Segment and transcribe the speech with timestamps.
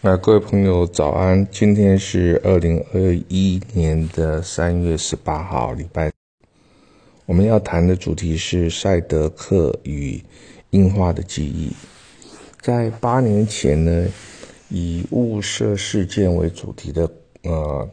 [0.00, 1.44] 啊，各位朋友早安！
[1.50, 6.12] 今天是二零二一年的三月十八号，礼拜。
[7.26, 10.22] 我们要谈的主题是赛德克与
[10.70, 11.72] 樱花的记忆。
[12.60, 14.06] 在八年前呢，
[14.68, 17.10] 以雾社事件为主题的
[17.42, 17.90] 呃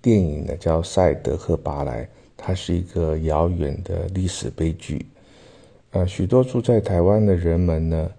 [0.00, 2.02] 电影呢，叫《赛德克巴莱》，
[2.34, 5.04] 它是一个遥远的历史悲剧。
[5.90, 8.10] 呃，许多住在台湾的人们呢，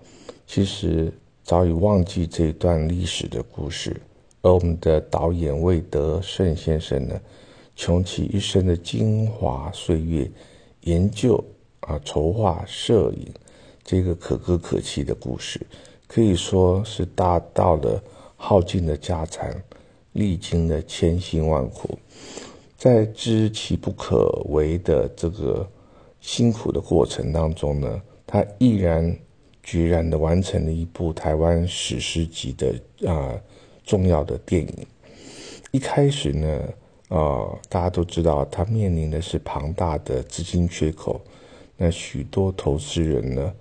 [0.46, 1.12] 其实。
[1.48, 3.96] 早已忘记这段历史的故事，
[4.42, 7.18] 而我们的导演魏德胜先生呢，
[7.74, 10.30] 穷其一生的精华岁月，
[10.82, 11.42] 研究
[11.80, 13.26] 啊筹划摄影
[13.82, 15.66] 这个可歌可泣的故事，
[16.06, 18.04] 可以说是大到了
[18.36, 19.56] 耗尽的家产，
[20.12, 21.98] 历经了千辛万苦，
[22.78, 25.66] 在知其不可为的这个
[26.20, 29.18] 辛苦的过程当中呢，他毅然。
[29.68, 32.74] 居然的完成了一部台湾史诗级的
[33.06, 33.38] 啊
[33.84, 34.88] 重要的电影。
[35.72, 36.64] 一开始呢，
[37.10, 41.20] 呃，大家都知道他面临的是庞大的资金缺口，
[41.76, 43.54] 那许多投资人呢，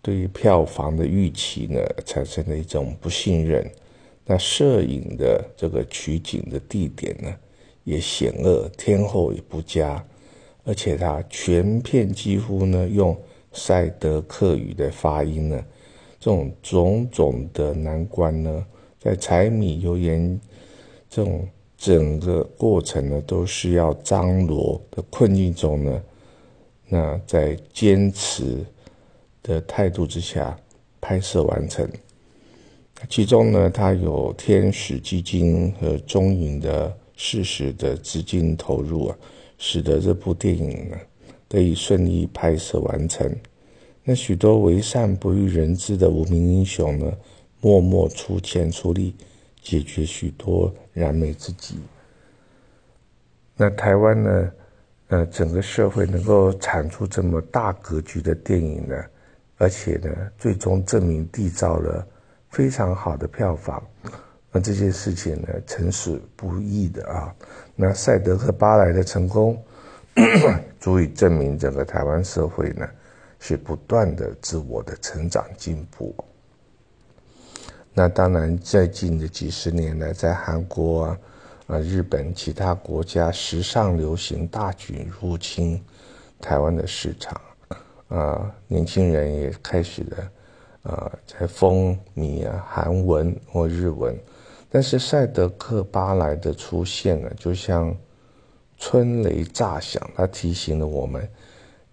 [0.00, 3.68] 对于票房的预期呢，产生了一种不信任。
[4.24, 7.34] 那摄影的这个取景的地点呢，
[7.82, 10.06] 也险恶，天候也不佳，
[10.62, 13.20] 而且它全片几乎呢用。
[13.56, 15.64] 赛德克语的发音呢，
[16.20, 18.66] 这种种种的难关呢，
[18.98, 20.38] 在柴米油盐
[21.08, 26.02] 这种整个过程呢，都是要张罗的困境中呢，
[26.88, 28.64] 那在坚持
[29.42, 30.56] 的态度之下
[31.00, 31.88] 拍摄完成。
[33.08, 39.18] 其中呢，它有天使基金和中影的适时的资金投入啊，
[39.56, 40.96] 使得这部电影呢。
[41.48, 43.32] 得以顺利拍摄完成，
[44.02, 47.12] 那许多为善不欲人知的无名英雄呢，
[47.60, 49.14] 默默出钱出力，
[49.62, 51.78] 解决许多燃眉之急。
[53.56, 54.52] 那台湾呢，
[55.08, 59.04] 呃，整个社会能够产出这么大格局的电影呢，
[59.56, 62.04] 而且呢，最终证明缔造了
[62.50, 63.80] 非常好的票房，
[64.50, 67.32] 那这件事情呢，成是不易的啊。
[67.76, 69.56] 那赛德克巴莱的成功。
[70.86, 72.88] 足以证明整个台湾社会呢，
[73.40, 76.14] 是不断的自我的成长进步。
[77.92, 81.18] 那当然，在近的几十年来，在韩国啊、
[81.66, 85.84] 啊日本其他国家，时尚流行大举入侵
[86.40, 87.40] 台湾的市场，
[88.06, 90.30] 啊，年轻人也开始了
[90.84, 94.16] 啊，在风靡啊韩文或日文。
[94.70, 97.92] 但是赛德克巴莱的出现呢，就像。
[98.78, 101.28] 春雷炸响，他提醒了我们，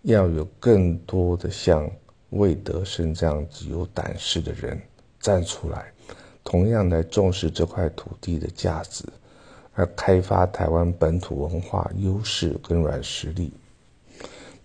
[0.02, 1.90] 要有更多的像
[2.32, 4.80] 魏德胜这样子有胆识的人
[5.20, 5.92] 站出来，
[6.44, 9.06] 同样来重视这块土地的价值，
[9.74, 13.54] 而开发台湾本土文化优势跟软实力。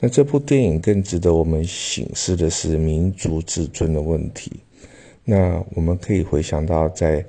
[0.00, 4.60] 那这部电影更值得我们醒思的是民族自尊的问题。
[5.24, 7.24] 那我们可以回想到，在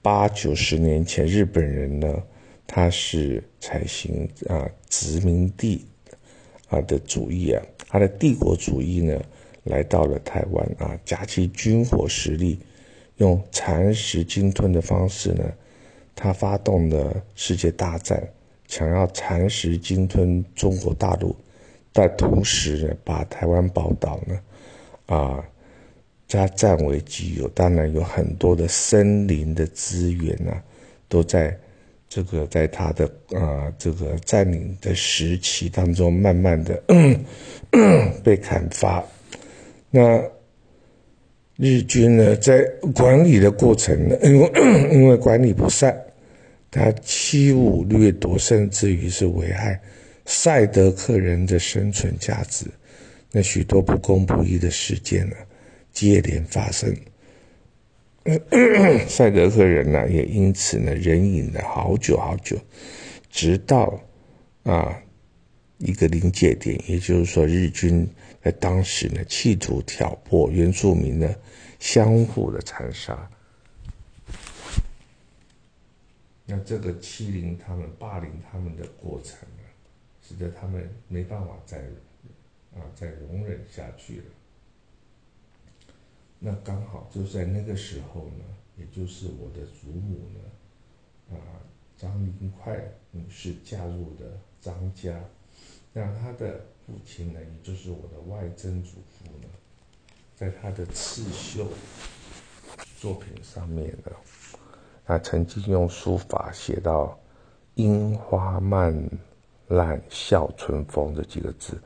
[0.00, 2.22] 八九十年前，日本人呢？
[2.70, 5.86] 他是采行啊殖民地
[6.68, 9.18] 啊的主义啊，他的帝国主义呢
[9.64, 12.60] 来到了台湾啊，夹其军火实力，
[13.16, 15.50] 用蚕食鲸吞的方式呢，
[16.14, 18.22] 他发动了世界大战，
[18.66, 21.34] 想要蚕食鲸吞中国大陆，
[21.90, 24.40] 但同时呢，把台湾宝岛呢
[25.06, 25.42] 啊，
[26.28, 30.52] 加占为己有，当然有很多的森林的资源呢，
[31.08, 31.58] 都在。
[32.08, 33.04] 这个在他的
[33.34, 36.82] 啊这个占领的时期当中，慢慢的
[38.24, 39.04] 被砍伐。
[39.90, 40.22] 那
[41.56, 42.62] 日军呢，在
[42.94, 44.50] 管理的过程呢，因为
[44.92, 45.94] 因为管理不善，
[46.70, 49.80] 他欺侮掠夺，甚至于是危害
[50.24, 52.64] 赛德克人的生存价值。
[53.30, 55.36] 那许多不公不义的事件呢，
[55.92, 56.94] 接连发生。
[59.08, 62.58] 赛德克人呢，也因此呢，忍隐了好久好久，
[63.30, 63.98] 直到
[64.64, 65.02] 啊
[65.78, 68.06] 一个临界点，也就是说，日军
[68.42, 71.40] 在当时呢，企图挑拨原住民的
[71.78, 73.30] 相互的残杀，
[76.44, 79.64] 那这个欺凌他们、霸凌他们的过程呢，
[80.20, 81.78] 使得他们没办法再
[82.74, 84.24] 啊再容忍下去了。
[86.38, 88.44] 那刚好就在那个时候呢，
[88.76, 91.38] 也就是我的祖母呢，啊，
[91.96, 92.80] 张灵快
[93.10, 95.20] 女士嫁入的张家，
[95.92, 99.48] 那她的父亲呢，也就是我的外曾祖父呢，
[100.36, 101.66] 在他的刺绣
[103.00, 104.12] 作品上面呢，
[105.04, 107.18] 他曾经用书法写到
[107.74, 108.96] “樱花漫
[109.66, 111.76] 烂笑春风”这几个字，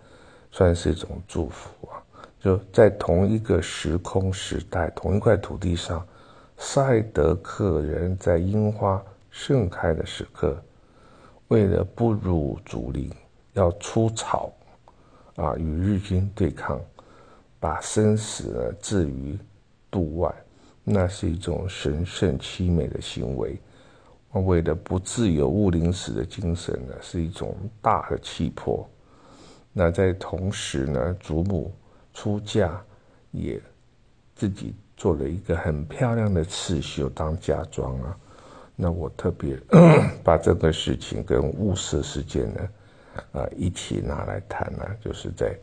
[0.50, 2.04] 算是一种祝福啊。
[2.42, 6.04] 就在同一个时空时代，同一块土地上，
[6.56, 9.00] 赛德克人在樱花
[9.30, 10.60] 盛开的时刻，
[11.46, 13.08] 为了不辱祖灵，
[13.52, 14.52] 要出草。
[15.36, 16.78] 啊，与日军对抗，
[17.58, 19.38] 把生死呢置于
[19.90, 20.34] 度外，
[20.84, 23.56] 那是一种神圣凄美的行为。
[24.32, 28.86] 为了不自由勿临死的精神呢，是一种大的气魄。
[29.72, 31.72] 那在同时呢，祖母
[32.14, 32.80] 出嫁，
[33.30, 33.60] 也
[34.34, 38.16] 自己做了一个很漂亮的刺绣当嫁妆啊。
[38.74, 39.58] 那我特别
[40.24, 42.68] 把这个事情跟雾社事件呢。
[43.32, 45.54] 啊，一起拿来谈呢，就是在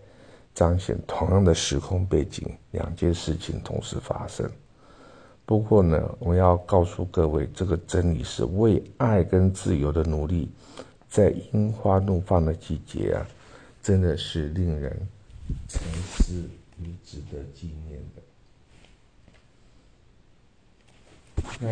[0.54, 4.48] 彰显同样的时空背景，两件事情同时发生。
[5.48, 10.51] 不过呢，我要告诉各位，这个真理是为爱跟自由的努力，
[11.10, 13.25] 在樱花怒放的季节啊，
[13.81, 14.96] 真的是令人
[15.68, 15.81] 沉
[16.18, 16.50] 思
[16.81, 18.22] 与值得纪念的。
[21.60, 21.68] 那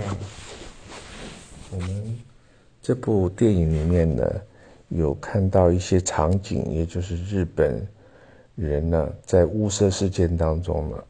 [1.71, 2.19] 我们
[2.81, 4.23] 这部电影里面呢？
[4.89, 7.85] 有看到一些场景，也就是日本
[8.55, 11.03] 人呢，在雾社事件当中呢，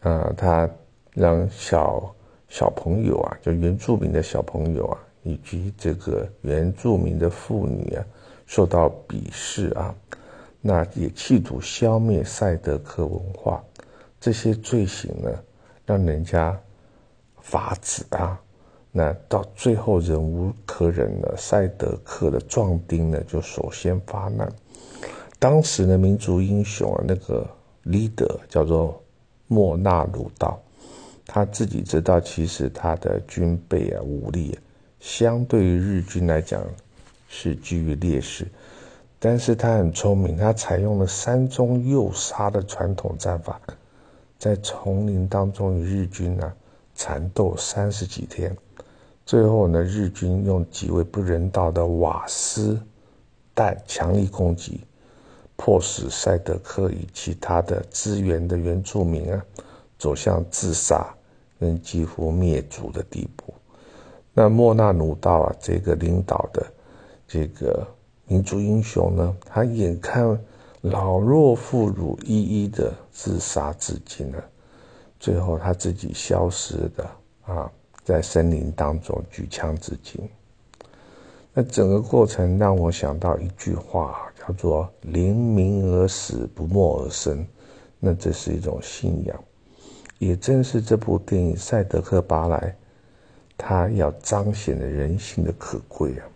[0.00, 0.66] 啊，他
[1.12, 2.14] 让小
[2.48, 8.02] 小朋友啊，就原住民的小朋友啊，以及这个原住民的妇女啊，
[8.46, 9.94] 受到鄙视啊，
[10.64, 13.62] 那也企图消灭赛德克文化，
[14.20, 15.28] 这些罪行呢，
[15.84, 16.58] 让人家
[17.40, 18.40] 发指啊。
[18.92, 24.50] 那到最后忍无可忍了，赛德克的壮丁呢就首先发难。
[25.38, 27.44] 当时的民族英雄啊，那个
[27.86, 29.02] leader 叫做
[29.48, 30.60] 莫纳鲁道，
[31.26, 34.56] 他自己知道其实他的军备啊武力
[35.00, 36.62] 相对于日军来讲
[37.28, 38.46] 是居于劣势，
[39.24, 43.60] 但是他很聪明，他采用了山中诱杀的传统战法，
[44.36, 46.52] 在丛林当中与日军呢
[46.96, 48.52] 缠斗三十几天。
[49.24, 52.76] 最后呢，日军用极为不人道的瓦斯
[53.54, 54.80] 弹强力攻击，
[55.54, 59.40] 迫使塞德克与其他的支援的原住民啊，
[60.00, 61.06] 走向自杀
[61.60, 63.54] 跟几乎灭族的地步。
[64.34, 66.66] 那莫纳努道啊，这个领导的
[67.28, 67.86] 这个
[68.26, 70.38] 民族英雄呢，他眼看
[70.80, 74.44] 老弱妇孺一一的自杀自尽了，
[75.20, 77.10] 最后他自己消失的
[77.44, 77.70] 啊。
[78.04, 80.28] 在森林当中举枪自尽，
[81.54, 87.46] 那整个过程让我想到一句话，叫做“临明而死，不默而生”。
[88.00, 89.44] 那这是一种信仰，
[90.18, 92.58] 也正是这部电影《赛德克巴莱》
[93.56, 96.26] 他要彰显的人性的可贵啊。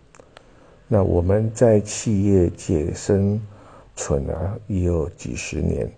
[0.87, 3.39] 那我们在企业界生
[3.95, 5.91] 存啊，也有几十年，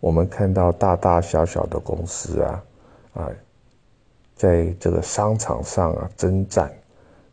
[0.00, 2.64] 我们看到大大小小的公司啊，
[3.14, 3.30] 啊。
[4.36, 6.68] 在这个商场上啊征战，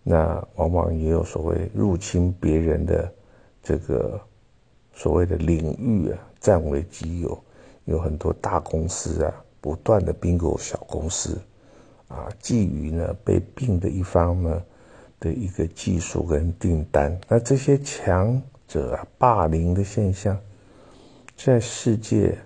[0.04, 3.12] 那往往也有所谓入侵别人的
[3.64, 4.22] 这个
[4.94, 7.38] 所谓的领域啊，占为己有。
[7.86, 11.42] 有很多大公司啊，不断的并购小公司，
[12.08, 14.62] 啊，觊觎呢被并的一方呢
[15.22, 17.18] 的一个技术跟订单。
[17.30, 20.38] 那这些强者霸凌的现象，
[21.38, 22.38] 在世界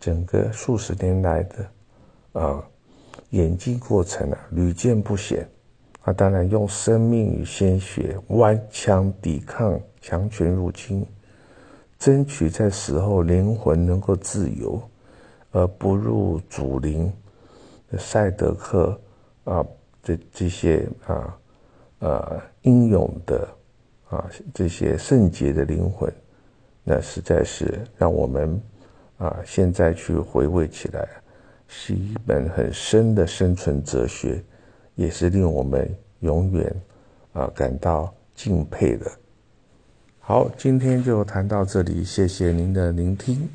[0.00, 2.64] 整个数十年来的啊。
[3.30, 5.46] 演进过程啊，屡见不鲜。
[6.00, 11.04] 啊，当然用生命与鲜血顽强抵抗强权入侵，
[11.98, 14.80] 争取在死后灵魂能够自由，
[15.50, 17.12] 而不入祖灵。
[17.98, 18.98] 赛德克
[19.44, 19.62] 啊，
[20.02, 21.36] 这这些啊，
[22.00, 23.48] 呃，英勇的
[24.08, 26.12] 啊，这些圣洁的灵魂，
[26.84, 28.60] 那实在是让我们
[29.18, 31.06] 啊，现在去回味起来。
[31.70, 34.42] 是一本很深的生存哲学，
[34.94, 36.74] 也是令我们永远
[37.34, 39.10] 啊感到敬佩的。
[40.18, 43.46] 好，今天就谈到这里，谢谢您的聆听。